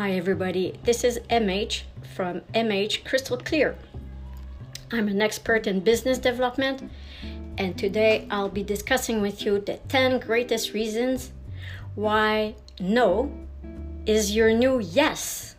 Hi, 0.00 0.12
everybody. 0.12 0.80
This 0.82 1.04
is 1.04 1.20
MH 1.28 1.82
from 2.16 2.40
MH 2.54 3.04
Crystal 3.04 3.36
Clear. 3.36 3.76
I'm 4.90 5.08
an 5.08 5.20
expert 5.20 5.66
in 5.66 5.80
business 5.80 6.16
development, 6.16 6.90
and 7.58 7.76
today 7.76 8.26
I'll 8.30 8.48
be 8.48 8.62
discussing 8.62 9.20
with 9.20 9.44
you 9.44 9.58
the 9.58 9.76
10 9.88 10.20
greatest 10.20 10.72
reasons 10.72 11.32
why 11.96 12.54
no 12.80 13.30
is 14.06 14.34
your 14.34 14.54
new 14.54 14.78
yes. 14.78 15.56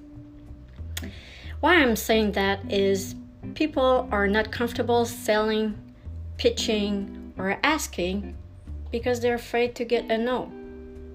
Why 1.59 1.75
I'm 1.75 1.95
saying 1.95 2.31
that 2.31 2.61
is 2.67 3.13
people 3.53 4.09
are 4.11 4.27
not 4.27 4.51
comfortable 4.51 5.05
selling, 5.05 5.77
pitching, 6.37 7.31
or 7.37 7.59
asking 7.61 8.35
because 8.91 9.19
they're 9.19 9.35
afraid 9.35 9.75
to 9.75 9.85
get 9.85 10.09
a 10.09 10.17
no 10.17 10.51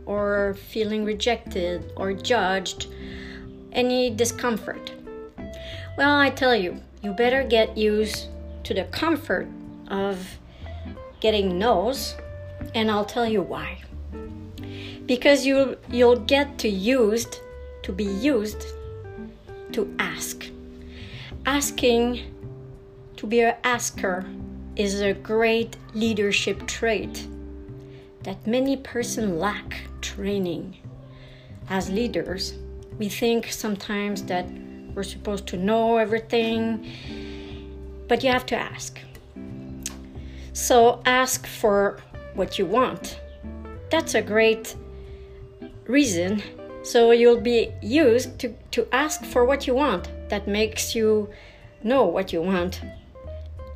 or 0.06 0.54
feeling 0.54 1.04
rejected 1.04 1.92
or 1.96 2.12
judged, 2.12 2.86
any 3.72 4.08
discomfort. 4.10 4.92
Well, 5.98 6.16
I 6.16 6.30
tell 6.30 6.54
you, 6.54 6.80
you 7.02 7.12
better 7.12 7.42
get 7.42 7.76
used 7.76 8.28
to 8.64 8.74
the 8.74 8.84
comfort 8.84 9.48
of 9.88 10.38
getting 11.20 11.58
no's, 11.58 12.16
and 12.74 12.90
I'll 12.90 13.04
tell 13.04 13.26
you 13.26 13.42
why. 13.42 13.82
Because 15.06 15.46
you'll 15.46 15.76
you'll 15.90 16.20
get 16.20 16.58
to 16.58 16.68
used 16.68 17.40
to 17.82 17.92
be 17.92 18.04
used 18.04 18.64
to 19.72 19.94
ask. 19.98 20.46
Asking 21.44 22.34
to 23.16 23.26
be 23.26 23.40
an 23.40 23.54
asker 23.62 24.26
is 24.74 25.00
a 25.00 25.14
great 25.14 25.76
leadership 25.94 26.66
trait 26.66 27.26
that 28.26 28.44
many 28.44 28.76
persons 28.76 29.40
lack 29.40 29.82
training. 30.00 30.76
As 31.70 31.88
leaders, 31.88 32.54
we 32.98 33.08
think 33.08 33.52
sometimes 33.52 34.24
that 34.24 34.46
we're 34.94 35.04
supposed 35.04 35.46
to 35.46 35.56
know 35.56 35.96
everything, 35.96 36.84
but 38.08 38.24
you 38.24 38.30
have 38.30 38.44
to 38.46 38.56
ask. 38.56 38.98
So 40.52 41.00
ask 41.06 41.46
for 41.46 42.00
what 42.34 42.58
you 42.58 42.66
want. 42.66 43.20
That's 43.90 44.14
a 44.14 44.22
great 44.22 44.74
reason. 45.86 46.42
So 46.82 47.12
you'll 47.12 47.40
be 47.40 47.72
used 47.80 48.40
to, 48.40 48.52
to 48.72 48.88
ask 48.92 49.24
for 49.24 49.44
what 49.44 49.68
you 49.68 49.74
want. 49.74 50.10
That 50.30 50.48
makes 50.48 50.96
you 50.96 51.30
know 51.84 52.04
what 52.04 52.32
you 52.32 52.42
want 52.42 52.80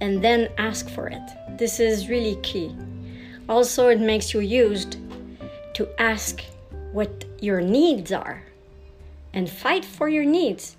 and 0.00 0.24
then 0.24 0.48
ask 0.58 0.88
for 0.88 1.06
it. 1.06 1.22
This 1.56 1.78
is 1.78 2.08
really 2.08 2.36
key. 2.42 2.74
Also, 3.50 3.88
it 3.88 3.98
makes 3.98 4.32
you 4.32 4.38
used 4.38 4.96
to 5.74 5.88
ask 6.00 6.40
what 6.92 7.24
your 7.40 7.60
needs 7.60 8.12
are 8.12 8.44
and 9.32 9.50
fight 9.50 9.84
for 9.84 10.08
your 10.08 10.24
needs. 10.24 10.76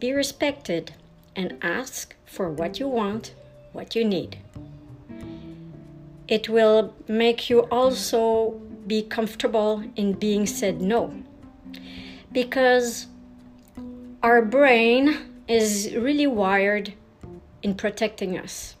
Be 0.00 0.12
respected 0.12 0.94
and 1.36 1.58
ask 1.60 2.14
for 2.24 2.48
what 2.48 2.80
you 2.80 2.88
want, 2.88 3.34
what 3.72 3.94
you 3.94 4.02
need. 4.02 4.38
It 6.26 6.48
will 6.48 6.94
make 7.06 7.50
you 7.50 7.60
also 7.70 8.62
be 8.86 9.02
comfortable 9.02 9.84
in 9.94 10.14
being 10.14 10.46
said 10.46 10.80
no. 10.80 11.12
Because 12.32 13.08
our 14.22 14.40
brain 14.40 15.18
is 15.48 15.94
really 15.94 16.26
wired 16.26 16.94
in 17.62 17.74
protecting 17.74 18.38
us. 18.38 18.74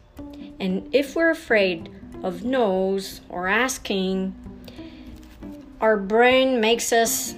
And 0.58 0.88
if 0.94 1.14
we're 1.14 1.30
afraid 1.30 1.90
of 2.22 2.44
no's 2.44 3.20
or 3.28 3.48
asking, 3.48 4.34
our 5.80 5.96
brain 5.96 6.60
makes 6.60 6.92
us 6.92 7.34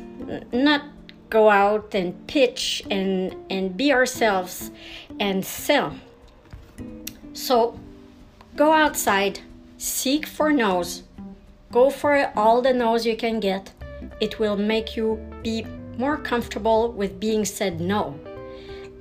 not 0.53 0.83
go 1.31 1.51
out 1.51 1.95
and 1.95 2.27
pitch 2.27 2.83
and, 2.91 3.35
and 3.51 3.77
be 3.77 3.93
ourselves 3.93 4.71
and 5.21 5.45
sell. 5.45 5.95
So 7.33 7.79
go 8.57 8.73
outside, 8.73 9.41
seek 9.77 10.27
for 10.27 10.53
no's, 10.53 11.03
go 11.71 11.91
for 11.91 12.33
all 12.37 12.63
the 12.63 12.73
no's 12.73 13.05
you 13.05 13.17
can 13.17 13.41
get. 13.41 13.73
It 14.21 14.39
will 14.39 14.57
make 14.57 14.97
you 14.97 15.21
be 15.43 15.67
more 15.97 16.17
comfortable 16.17 16.93
with 16.93 17.21
being 17.21 17.45
said 17.45 17.81
no. 17.81 18.19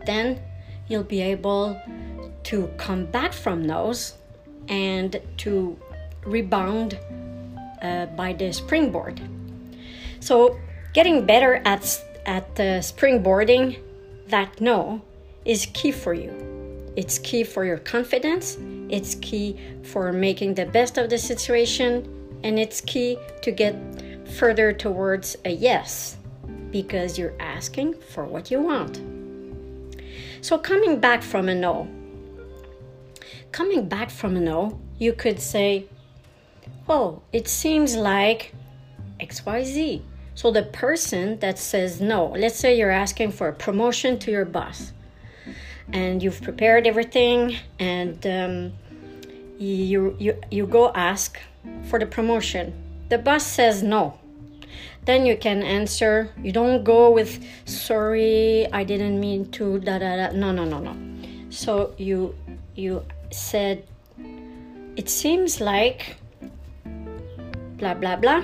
Then 0.06 0.42
you'll 0.88 1.04
be 1.04 1.22
able 1.22 1.80
to 2.44 2.68
come 2.78 3.06
back 3.06 3.34
from 3.34 3.66
no's 3.66 4.17
and 4.70 5.22
to 5.38 5.78
rebound 6.26 6.98
uh, 7.82 8.06
by 8.08 8.34
the 8.34 8.52
springboard. 8.52 9.22
So, 10.20 10.60
getting 10.94 11.26
better 11.26 11.62
at 11.66 12.04
at 12.26 12.48
uh, 12.60 12.82
springboarding 12.82 13.80
that 14.28 14.60
no 14.60 15.02
is 15.46 15.68
key 15.74 15.92
for 15.92 16.14
you. 16.14 16.32
It's 16.98 17.20
key 17.20 17.44
for 17.44 17.64
your 17.64 17.78
confidence. 17.78 18.58
It's 18.90 19.16
key 19.16 19.58
for 19.84 20.12
making 20.12 20.56
the 20.56 20.66
best 20.66 20.98
of 20.98 21.10
the 21.10 21.18
situation, 21.18 22.04
and 22.44 22.60
it's 22.60 22.82
key 22.82 23.18
to 23.44 23.52
get 23.52 23.76
further 24.38 24.74
towards 24.74 25.38
a 25.46 25.52
yes 25.52 26.18
because 26.72 27.18
you're 27.18 27.36
asking 27.40 27.94
for 27.94 28.26
what 28.26 28.52
you 28.52 28.60
want. 28.60 29.02
So, 30.42 30.58
coming 30.58 31.00
back 31.00 31.24
from 31.24 31.50
a 31.50 31.56
no, 31.56 31.88
coming 33.52 33.88
back 33.88 34.10
from 34.10 34.36
a 34.36 34.40
no, 34.40 34.80
you 34.98 35.14
could 35.14 35.40
say, 35.40 35.88
Oh, 36.90 37.22
it 37.34 37.48
seems 37.48 37.96
like 37.96 38.54
XYZ. 39.20 40.02
So 40.36 40.52
the 40.52 40.64
person 40.64 41.40
that 41.40 41.58
says 41.58 42.00
no, 42.00 42.28
let's 42.28 42.56
say 42.56 42.78
you're 42.78 42.92
asking 42.92 43.32
for 43.32 43.48
a 43.48 43.54
promotion 43.54 44.20
to 44.20 44.32
your 44.32 44.46
boss 44.46 44.94
and 45.92 46.22
you've 46.22 46.42
prepared 46.42 46.86
everything 46.86 47.58
and 47.80 48.26
um, 48.28 48.74
you, 49.58 50.16
you, 50.20 50.40
you 50.52 50.68
go 50.68 50.92
ask 50.94 51.40
for 51.90 52.00
the 52.00 52.06
promotion. 52.06 52.74
The 53.10 53.18
boss 53.18 53.46
says 53.46 53.82
no. 53.82 54.20
Then 55.06 55.26
you 55.26 55.38
can 55.38 55.64
answer. 55.64 56.30
You 56.44 56.52
don't 56.52 56.84
go 56.84 57.10
with 57.10 57.44
sorry, 57.66 58.68
I 58.72 58.84
didn't 58.84 59.20
mean 59.20 59.50
to 59.52 59.80
da 59.80 60.00
da 60.00 60.18
da. 60.18 60.32
No, 60.34 60.52
no, 60.52 60.66
no, 60.66 60.80
no. 60.80 60.96
So 61.50 61.94
you 61.98 62.36
you 62.76 63.04
said, 63.32 63.84
It 64.96 65.10
seems 65.10 65.62
like 65.62 66.18
blah 67.78 67.94
blah 67.94 68.16
blah. 68.16 68.42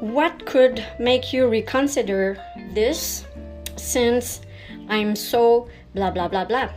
What 0.00 0.44
could 0.46 0.84
make 0.98 1.32
you 1.32 1.48
reconsider 1.48 2.36
this 2.74 3.24
since 3.76 4.40
I'm 4.88 5.16
so 5.16 5.68
blah 5.94 6.10
blah 6.10 6.28
blah 6.28 6.44
blah? 6.44 6.68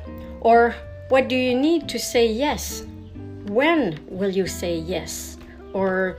Or 0.42 0.76
what 1.10 1.28
do 1.28 1.36
you 1.36 1.56
need 1.56 1.90
to 1.90 2.00
say 2.00 2.28
yes? 2.28 2.86
When 3.48 4.00
will 4.08 4.32
you 4.32 4.48
say 4.48 4.78
yes? 4.78 5.38
Or 5.74 6.18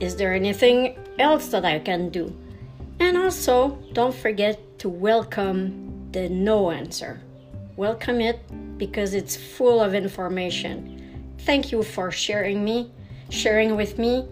is 0.00 0.16
there 0.16 0.34
anything 0.34 0.98
else 1.18 1.48
that 1.48 1.64
I 1.64 1.78
can 1.78 2.10
do? 2.10 2.34
And 3.00 3.16
also, 3.16 3.78
don't 3.92 4.14
forget 4.14 4.58
to 4.80 4.88
welcome 4.88 6.08
the 6.12 6.28
no 6.28 6.70
answer. 6.70 7.20
Welcome 7.76 8.22
it 8.22 8.40
because 8.78 9.12
it's 9.12 9.36
full 9.36 9.80
of 9.82 9.94
information. 9.94 11.34
Thank 11.40 11.72
you 11.72 11.82
for 11.82 12.10
sharing 12.10 12.64
me, 12.64 12.90
sharing 13.28 13.76
with 13.76 13.98
me 13.98 14.26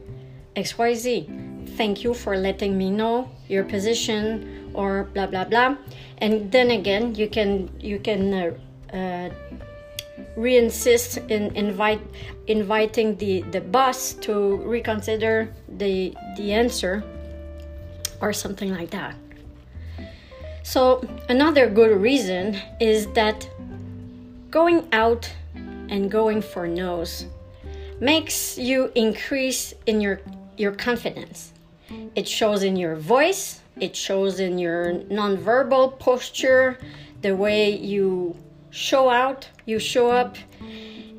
XYZ. 0.56 1.76
Thank 1.76 2.04
you 2.04 2.14
for 2.14 2.38
letting 2.38 2.78
me 2.78 2.90
know 2.90 3.30
your 3.48 3.64
position 3.64 4.70
or 4.72 5.04
blah 5.12 5.26
blah 5.26 5.44
blah. 5.44 5.76
And 6.18 6.50
then 6.50 6.70
again, 6.70 7.14
you 7.14 7.28
can 7.28 7.68
you 7.80 7.98
can 7.98 8.32
uh, 8.32 8.96
uh, 8.96 9.30
re-insist 10.36 11.18
in 11.28 11.54
invite 11.54 12.00
inviting 12.46 13.16
the 13.16 13.42
the 13.52 13.60
boss 13.60 14.14
to 14.24 14.56
reconsider 14.64 15.52
the 15.68 16.16
the 16.36 16.52
answer 16.52 17.04
or 18.22 18.32
something 18.32 18.72
like 18.72 18.88
that. 18.90 19.14
So 20.64 21.06
another 21.28 21.68
good 21.68 22.00
reason 22.00 22.58
is 22.80 23.06
that 23.08 23.48
going 24.50 24.88
out 24.92 25.30
and 25.90 26.10
going 26.10 26.40
for 26.40 26.66
no's 26.66 27.26
makes 28.00 28.56
you 28.56 28.90
increase 28.94 29.74
in 29.86 30.00
your 30.00 30.20
your 30.56 30.72
confidence. 30.72 31.52
It 32.14 32.26
shows 32.26 32.62
in 32.62 32.76
your 32.76 32.96
voice, 32.96 33.60
it 33.78 33.94
shows 33.94 34.40
in 34.40 34.58
your 34.58 34.94
nonverbal 35.10 35.98
posture, 35.98 36.78
the 37.20 37.36
way 37.36 37.76
you 37.76 38.34
show 38.70 39.10
out, 39.10 39.46
you 39.66 39.78
show 39.78 40.10
up, 40.10 40.36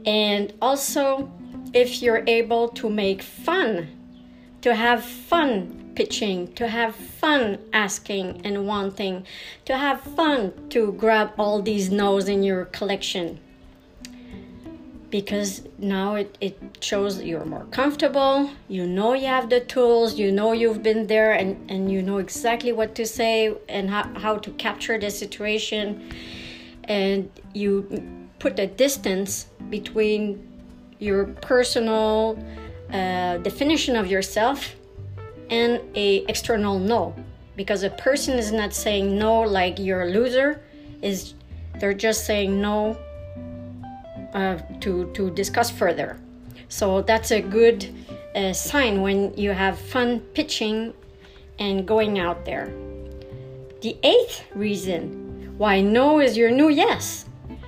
and 0.07 0.53
also 0.59 1.31
if 1.73 2.01
you're 2.01 2.23
able 2.25 2.69
to 2.69 2.89
make 2.89 3.21
fun, 3.21 3.87
to 4.65 4.73
have 4.73 5.05
fun 5.05 5.91
pitching, 5.93 6.51
to 6.53 6.67
have 6.67 6.95
fun 6.95 7.59
asking 7.71 8.41
and 8.43 8.65
wanting, 8.65 9.23
to 9.63 9.77
have 9.77 10.01
fun 10.01 10.51
to 10.69 10.91
grab 10.93 11.31
all 11.37 11.61
these 11.61 11.91
no's 11.91 12.27
in 12.27 12.41
your 12.41 12.65
collection. 12.77 13.39
because 15.11 15.51
now 15.77 16.15
it, 16.15 16.35
it 16.41 16.57
shows 16.81 17.21
you're 17.21 17.45
more 17.45 17.65
comfortable 17.79 18.49
you 18.67 18.85
know 18.97 19.13
you 19.13 19.27
have 19.27 19.47
the 19.51 19.61
tools 19.73 20.09
you 20.21 20.29
know 20.37 20.49
you've 20.51 20.81
been 20.89 21.05
there 21.07 21.31
and, 21.41 21.51
and 21.71 21.91
you 21.93 22.01
know 22.07 22.17
exactly 22.17 22.73
what 22.79 22.95
to 22.99 23.05
say 23.05 23.35
and 23.69 23.89
how, 23.89 24.03
how 24.23 24.35
to 24.45 24.49
capture 24.65 24.97
the 24.99 25.11
situation 25.11 25.85
and 26.97 27.29
you 27.53 27.69
put 28.39 28.59
a 28.59 28.67
distance 28.85 29.29
between 29.69 30.21
your 30.99 31.21
personal 31.51 32.37
uh, 32.95 33.37
definition 33.39 33.95
of 33.95 34.07
yourself 34.07 34.75
and 35.49 35.81
a 35.95 36.07
external 36.33 36.79
no 36.79 37.13
because 37.55 37.83
a 37.83 37.89
person 37.91 38.37
is 38.37 38.51
not 38.51 38.73
saying 38.73 39.17
no 39.17 39.41
like 39.41 39.79
you're 39.79 40.03
a 40.03 40.09
loser 40.09 40.61
is 41.01 41.33
they're 41.79 41.93
just 41.93 42.25
saying 42.25 42.61
no 42.61 42.97
uh, 44.33 44.57
to 44.79 45.11
to 45.13 45.29
discuss 45.31 45.69
further. 45.69 46.17
So 46.67 47.01
that's 47.01 47.31
a 47.31 47.41
good 47.41 47.79
uh, 48.35 48.53
sign 48.53 49.01
when 49.01 49.33
you 49.37 49.51
have 49.51 49.79
fun 49.79 50.19
pitching 50.33 50.93
and 51.59 51.87
going 51.87 52.19
out 52.19 52.45
there. 52.45 52.73
The 53.81 53.97
eighth 54.03 54.43
reason 54.53 55.53
why 55.57 55.81
no 55.81 56.19
is 56.19 56.35
your 56.35 56.51
new 56.51 56.69
yes, 56.69 57.25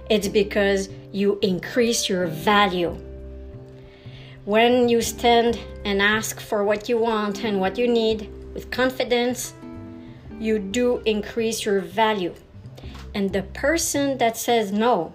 it's 0.10 0.28
because 0.28 0.90
you 1.12 1.40
increase 1.42 2.10
your 2.10 2.28
value. 2.28 2.98
When 4.48 4.88
you 4.88 5.02
stand 5.02 5.60
and 5.84 6.02
ask 6.02 6.40
for 6.40 6.64
what 6.64 6.88
you 6.88 6.98
want 6.98 7.44
and 7.44 7.60
what 7.60 7.78
you 7.78 7.86
need 7.86 8.30
with 8.54 8.72
confidence, 8.72 9.54
you 10.40 10.58
do 10.58 11.00
increase 11.00 11.66
your 11.66 11.82
value. 11.82 12.34
And 13.14 13.34
the 13.34 13.42
person 13.42 14.18
that 14.20 14.38
says 14.38 14.72
no 14.72 15.12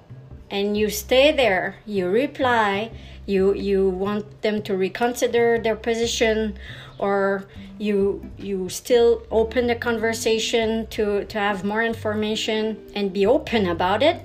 and 0.51 0.77
you 0.77 0.91
stay 0.91 1.33
there 1.33 1.77
you 1.87 2.11
reply 2.11 2.91
you 3.25 3.55
you 3.55 3.89
want 3.89 4.43
them 4.43 4.61
to 4.61 4.77
reconsider 4.77 5.59
their 5.59 5.77
position 5.77 6.59
or 6.99 7.47
you 7.79 8.23
you 8.37 8.69
still 8.69 9.23
open 9.31 9.67
the 9.67 9.75
conversation 9.75 10.87
to 10.89 11.25
to 11.25 11.39
have 11.39 11.65
more 11.65 11.83
information 11.83 12.77
and 12.95 13.15
be 13.15 13.25
open 13.25 13.67
about 13.67 14.03
it 14.03 14.21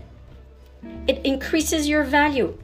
it 1.08 1.22
increases 1.24 1.88
your 1.88 2.04
value 2.04 2.58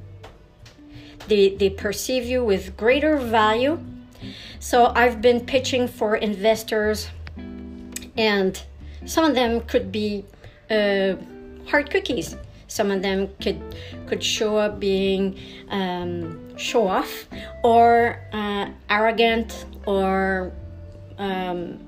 they 1.28 1.56
they 1.56 1.70
perceive 1.70 2.26
you 2.26 2.44
with 2.44 2.76
greater 2.78 3.18
value. 3.18 3.80
So 4.60 4.94
i've 4.96 5.22
been 5.22 5.42
pitching 5.42 5.88
for 5.88 6.16
investors 6.16 7.10
and 8.18 8.62
some 9.06 9.26
of 9.26 9.36
them 9.36 9.62
could 9.62 9.92
be 9.92 10.26
uh, 10.70 11.16
hard 11.68 11.90
cookies. 11.92 12.36
Some 12.68 12.90
of 12.90 13.02
them 13.02 13.30
could 13.42 13.62
could 14.08 14.24
show 14.24 14.58
up 14.58 14.80
being 14.80 15.38
um, 15.70 16.58
show 16.58 16.88
off 16.88 17.28
or 17.64 18.20
uh, 18.32 18.70
arrogant 18.90 19.66
or 19.86 20.52
um, 21.18 21.80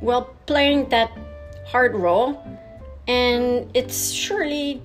well 0.00 0.34
playing 0.46 0.88
that 0.88 1.10
hard 1.66 1.94
role, 1.94 2.42
and 3.06 3.68
it's 3.74 4.10
surely 4.10 4.80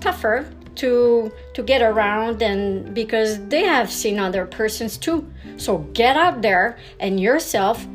tougher 0.00 0.46
to 0.76 1.32
to 1.54 1.62
get 1.62 1.82
around 1.82 2.42
and 2.42 2.94
because 2.94 3.38
they 3.48 3.64
have 3.64 3.90
seen 3.90 4.18
other 4.18 4.46
persons 4.46 4.96
too. 4.96 5.26
So 5.56 5.78
get 5.92 6.16
out 6.16 6.42
there 6.42 6.78
and 6.98 7.20
yourself 7.20 7.86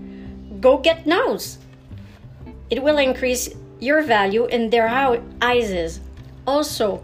go 0.60 0.78
get 0.78 1.06
no's. 1.06 1.58
It 2.70 2.82
will 2.82 2.98
increase 2.98 3.50
your 3.80 4.02
value 4.02 4.46
in 4.46 4.70
their 4.70 4.88
eyes. 5.42 6.00
Also 6.48 7.04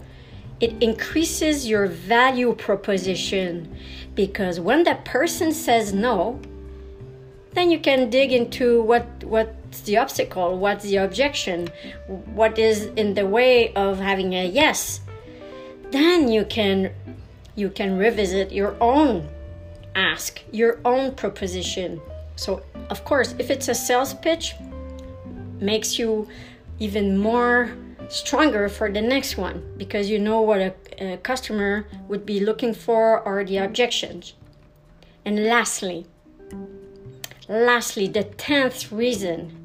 it 0.62 0.80
increases 0.80 1.68
your 1.68 1.88
value 1.88 2.54
proposition 2.54 3.76
because 4.14 4.60
when 4.60 4.84
that 4.84 5.04
person 5.04 5.52
says 5.52 5.92
no 5.92 6.40
then 7.54 7.70
you 7.70 7.78
can 7.78 8.08
dig 8.08 8.32
into 8.32 8.80
what 8.82 9.04
what's 9.24 9.80
the 9.82 9.96
obstacle 9.96 10.58
what's 10.58 10.84
the 10.84 10.96
objection 10.96 11.68
what 12.06 12.58
is 12.58 12.86
in 12.96 13.12
the 13.14 13.26
way 13.26 13.74
of 13.74 13.98
having 13.98 14.34
a 14.34 14.46
yes 14.46 15.00
then 15.92 16.28
you 16.28 16.44
can 16.44 16.92
you 17.54 17.70
can 17.70 17.96
revisit 17.96 18.50
your 18.50 18.76
own 18.80 19.28
ask 19.94 20.40
your 20.50 20.80
own 20.84 21.14
proposition 21.14 22.00
so 22.36 22.62
of 22.90 23.04
course 23.04 23.34
if 23.38 23.50
it's 23.50 23.68
a 23.68 23.74
sales 23.74 24.14
pitch 24.14 24.54
makes 25.60 25.98
you 25.98 26.26
even 26.78 27.16
more 27.16 27.70
stronger 28.08 28.68
for 28.68 28.90
the 28.90 29.00
next 29.00 29.36
one 29.36 29.62
because 29.76 30.10
you 30.10 30.18
know 30.18 30.40
what 30.40 30.60
a, 30.60 30.74
a 30.98 31.16
customer 31.18 31.86
would 32.08 32.26
be 32.26 32.40
looking 32.40 32.74
for 32.74 33.20
or 33.20 33.44
the 33.44 33.56
objections. 33.56 34.34
And 35.24 35.46
lastly, 35.46 36.06
lastly, 37.48 38.08
the 38.08 38.24
10th 38.24 38.96
reason 38.96 39.64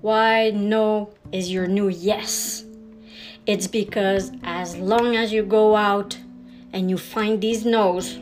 why 0.00 0.50
no 0.50 1.10
is 1.30 1.52
your 1.52 1.66
new 1.66 1.88
yes. 1.88 2.64
It's 3.46 3.66
because 3.66 4.32
as 4.42 4.76
long 4.76 5.16
as 5.16 5.32
you 5.32 5.42
go 5.42 5.76
out 5.76 6.18
and 6.72 6.90
you 6.90 6.96
find 6.96 7.40
these 7.40 7.64
no's 7.64 8.14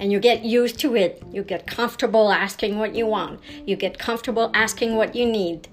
and 0.00 0.12
you 0.12 0.20
get 0.20 0.44
used 0.44 0.78
to 0.80 0.96
it, 0.96 1.22
you 1.32 1.42
get 1.42 1.66
comfortable 1.66 2.30
asking 2.30 2.78
what 2.78 2.94
you 2.94 3.06
want, 3.06 3.40
you 3.66 3.76
get 3.76 3.98
comfortable 3.98 4.50
asking 4.54 4.96
what 4.96 5.14
you 5.14 5.26
need, 5.26 5.68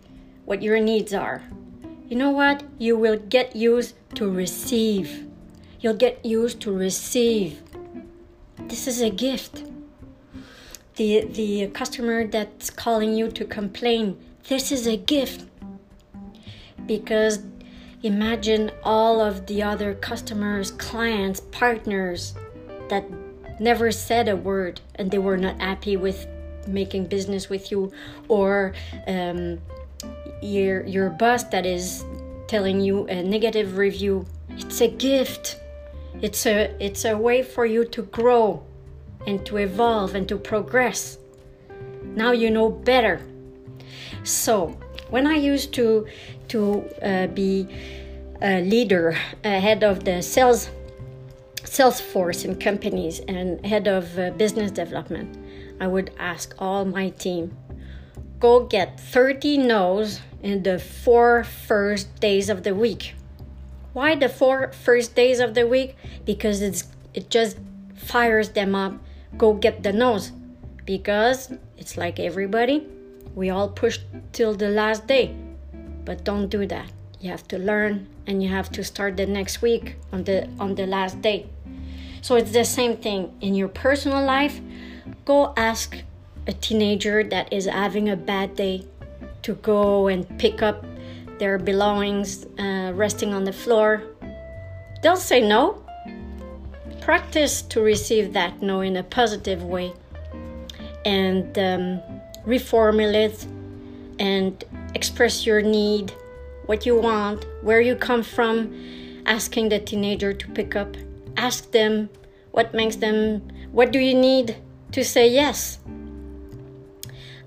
what 0.46 0.62
your 0.62 0.80
needs 0.80 1.14
are 1.14 1.44
you 2.08 2.16
know 2.16 2.30
what? 2.30 2.64
You 2.78 2.98
will 2.98 3.18
get 3.18 3.56
used 3.56 3.96
to 4.16 4.30
receive. 4.30 5.28
You'll 5.80 5.96
get 5.96 6.24
used 6.24 6.62
to 6.62 6.72
receive. 6.72 7.64
This 8.68 8.88
is 8.88 9.02
a 9.02 9.10
gift. 9.10 9.64
The, 10.98 11.26
the 11.26 11.68
customer 11.74 12.28
that's 12.28 12.70
calling 12.70 13.16
you 13.16 13.32
to 13.32 13.44
complain, 13.44 14.18
this 14.48 14.72
is 14.72 14.86
a 14.86 14.98
gift. 14.98 15.46
Because 16.86 17.40
imagine 18.04 18.72
all 18.84 19.22
of 19.22 19.46
the 19.48 19.64
other 19.64 19.94
customers, 19.96 20.72
clients, 20.72 21.40
partners 21.52 22.34
that 22.90 23.06
never 23.60 23.92
said 23.92 24.28
a 24.28 24.36
word 24.36 24.82
and 24.96 25.12
they 25.12 25.18
were 25.18 25.38
not 25.38 25.60
happy 25.60 25.98
with 25.98 26.28
making 26.68 27.06
business 27.06 27.50
with 27.50 27.72
you 27.72 27.92
or 28.28 28.74
um, 29.08 29.60
your 30.42 30.84
your 30.86 31.10
boss 31.10 31.44
that 31.46 31.66
is 31.66 32.04
telling 32.48 32.80
you 32.82 33.08
a 33.08 33.24
negative 33.24 33.78
review. 33.78 34.26
It's 34.50 34.82
a 34.82 34.88
gift. 34.88 35.60
It's 36.22 36.46
a 36.46 36.76
it's 36.80 37.06
a 37.06 37.18
way 37.18 37.44
for 37.44 37.66
you 37.66 37.86
to 37.86 38.04
grow 38.04 38.64
and 39.28 39.46
to 39.46 39.58
evolve 39.58 40.16
and 40.16 40.28
to 40.30 40.38
progress. 40.38 41.18
Now 42.04 42.32
you 42.32 42.50
know 42.52 42.70
better. 42.70 43.22
So 44.24 44.78
when 45.10 45.28
i 45.28 45.36
used 45.36 45.72
to 45.74 46.08
to 46.50 46.86
uh, 47.02 47.28
be 47.28 47.68
a 48.42 48.62
leader 48.62 49.18
a 49.44 49.60
head 49.60 49.84
of 49.84 50.04
the 50.04 50.22
sales 50.22 50.70
sales 51.64 52.00
force 52.00 52.46
in 52.46 52.56
companies 52.56 53.20
and 53.28 53.66
head 53.66 53.88
of 53.88 54.18
uh, 54.20 54.30
business 54.32 54.72
development 54.72 55.38
i 55.80 55.88
would 55.88 56.12
ask 56.20 56.54
all 56.60 56.86
my 56.86 57.10
team 57.10 57.56
go 58.40 58.66
get 58.66 59.00
30 59.00 59.58
no's 59.60 60.22
in 60.46 60.62
the 60.62 60.78
four 60.78 61.44
first 61.44 62.20
days 62.20 62.50
of 62.50 62.62
the 62.62 62.76
week. 62.76 63.16
Why 63.94 64.14
the 64.14 64.30
four 64.30 64.72
first 64.72 65.16
days 65.16 65.40
of 65.40 65.56
the 65.56 65.66
week? 65.66 65.96
Because 66.24 66.62
it's 66.62 66.84
it 67.16 67.32
just 67.32 67.58
fires 67.96 68.50
them 68.50 68.76
up. 68.76 68.94
Go 69.38 69.54
get 69.54 69.82
the 69.82 69.92
no's. 69.92 70.32
Because 70.86 71.52
it's 71.78 71.98
like 71.98 72.20
everybody, 72.20 72.86
we 73.34 73.50
all 73.50 73.70
push 73.70 73.98
till 74.34 74.54
the 74.54 74.70
last 74.70 75.08
day. 75.08 75.36
But 76.06 76.24
don't 76.24 76.48
do 76.48 76.66
that. 76.68 76.92
You 77.20 77.32
have 77.32 77.48
to 77.50 77.58
learn 77.58 78.08
and 78.28 78.44
you 78.44 78.50
have 78.50 78.72
to 78.72 78.84
start 78.84 79.18
the 79.18 79.26
next 79.26 79.62
week 79.62 79.96
on 80.12 80.24
the 80.24 80.48
on 80.60 80.76
the 80.76 80.86
last 80.86 81.22
day. 81.22 81.48
So 82.22 82.36
it's 82.36 82.52
the 82.52 82.66
same 82.66 82.98
thing 82.98 83.34
in 83.42 83.56
your 83.56 83.68
personal 83.68 84.24
life. 84.24 84.62
Go 85.26 85.54
ask 85.58 85.98
a 86.48 86.54
teenager 86.54 87.24
that 87.24 87.52
is 87.52 87.66
having 87.66 88.10
a 88.10 88.16
bad 88.16 88.56
day 88.56 88.86
to 89.42 89.56
go 89.56 90.08
and 90.08 90.26
pick 90.40 90.62
up 90.62 90.86
their 91.38 91.58
belongings 91.58 92.46
uh, 92.58 92.92
resting 92.96 93.34
on 93.34 93.44
the 93.44 93.54
floor, 93.54 94.04
they'll 95.02 95.18
say 95.18 95.46
no. 95.46 95.84
Practice 97.02 97.62
to 97.62 97.82
receive 97.82 98.34
that 98.34 98.62
no 98.62 98.82
in 98.82 98.98
a 98.98 99.04
positive 99.04 99.64
way 99.64 99.94
and 101.06 101.58
um, 101.60 102.02
reformulate 102.48 103.46
and 104.20 104.64
express 104.94 105.46
your 105.46 105.62
need, 105.62 106.14
what 106.66 106.86
you 106.86 107.00
want, 107.00 107.46
where 107.62 107.82
you 107.82 107.96
come 107.96 108.24
from, 108.24 108.74
asking 109.26 109.70
the 109.70 109.80
teenager 109.80 110.34
to 110.34 110.48
pick 110.50 110.76
up. 110.76 110.96
Ask 111.38 111.72
them 111.72 112.10
what 112.52 112.74
makes 112.74 112.96
them, 112.96 113.42
what 113.72 113.92
do 113.92 114.00
you 114.00 114.14
need 114.14 114.56
to 114.92 115.04
say 115.04 115.28
yes? 115.28 115.80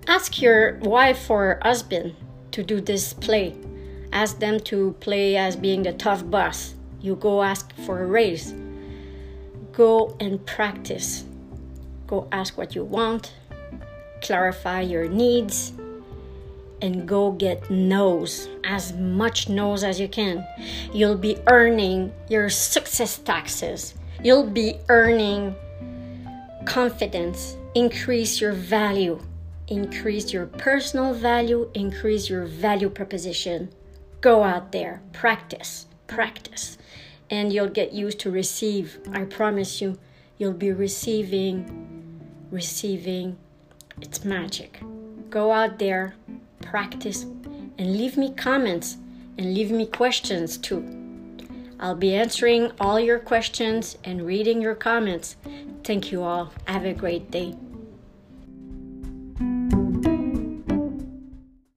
Ask 0.07 0.41
your 0.41 0.77
wife 0.79 1.31
or 1.31 1.59
husband 1.63 2.15
to 2.53 2.63
do 2.63 2.81
this 2.81 3.13
play. 3.13 3.55
Ask 4.13 4.39
them 4.39 4.61
to 4.61 4.95
play 5.01 5.37
as 5.37 5.57
being 5.57 5.83
the 5.83 5.93
tough 5.93 6.29
boss. 6.31 6.75
You 7.01 7.17
go 7.17 7.43
ask 7.43 7.75
for 7.77 8.03
a 8.03 8.07
raise. 8.07 8.55
go 9.79 10.17
and 10.19 10.45
practice. 10.45 11.25
Go 12.09 12.27
ask 12.33 12.59
what 12.59 12.75
you 12.75 12.85
want, 12.85 13.33
clarify 14.23 14.81
your 14.81 15.09
needs, 15.09 15.73
and 16.81 17.07
go 17.07 17.33
get 17.33 17.71
no's, 17.71 18.49
as 18.65 18.93
much 18.93 19.49
no's 19.49 19.85
as 19.85 19.99
you 19.99 20.09
can. 20.09 20.47
You'll 20.93 21.17
be 21.17 21.39
earning 21.49 22.13
your 22.29 22.49
success 22.49 23.19
taxes. 23.19 23.95
You'll 24.23 24.51
be 24.51 24.79
earning 24.89 25.55
confidence, 26.65 27.57
increase 27.75 28.41
your 28.41 28.53
value, 28.53 29.21
increase 29.69 30.33
your 30.33 30.47
personal 30.47 31.15
value, 31.15 31.71
increase 31.75 32.29
your 32.29 32.45
value 32.45 32.91
proposition. 32.91 33.71
Go 34.21 34.43
out 34.43 34.73
there, 34.73 35.01
practice, 35.13 35.87
practice, 36.07 36.79
and 37.31 37.53
you'll 37.53 37.69
get 37.69 37.93
used 37.93 38.19
to 38.21 38.31
receive. 38.31 38.99
I 39.13 39.25
promise 39.25 39.81
you, 39.81 39.99
you'll 40.39 40.53
be 40.53 40.73
receiving, 40.73 42.21
receiving. 42.51 43.37
It's 44.01 44.25
magic. 44.25 44.81
Go 45.31 45.53
out 45.53 45.79
there, 45.79 46.15
practice, 46.61 47.23
and 47.23 47.97
leave 47.97 48.17
me 48.17 48.33
comments 48.35 48.97
and 49.39 49.55
leave 49.55 49.71
me 49.71 49.87
questions 49.87 50.59
too. 50.59 50.85
I'll 51.81 51.95
be 51.95 52.15
answering 52.15 52.73
all 52.81 52.99
your 52.99 53.21
questions 53.21 53.97
and 54.03 54.27
reading 54.27 54.61
your 54.61 54.75
comments. 54.75 55.37
Thank 55.85 56.11
you 56.11 56.23
all. 56.23 56.53
Have 56.67 56.85
a 56.85 56.93
great 56.93 57.31
day. 57.31 57.55